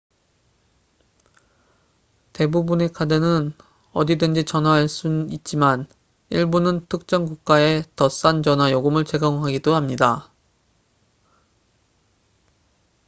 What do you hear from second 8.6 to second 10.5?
요금을 제공하기도 합니다